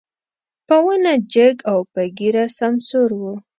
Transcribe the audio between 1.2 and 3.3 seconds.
جګ او په ږيره سمسور و.